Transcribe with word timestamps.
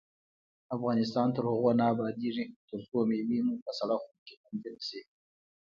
افغانستان 0.75 1.27
تر 1.35 1.43
هغو 1.51 1.71
نه 1.79 1.83
ابادیږي، 1.93 2.45
ترڅو 2.69 2.97
مېوې 3.09 3.39
مو 3.45 3.55
په 3.65 3.71
سړه 3.79 3.95
خونه 4.01 4.21
کې 4.27 4.35
خوندي 4.41 4.69
نشي. 4.75 5.01